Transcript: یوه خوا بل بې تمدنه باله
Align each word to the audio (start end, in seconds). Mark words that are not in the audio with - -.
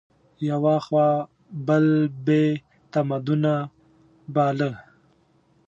یوه 0.49 0.75
خوا 0.85 1.09
بل 1.67 1.85
بې 2.25 2.43
تمدنه 2.93 3.55
باله 4.35 4.71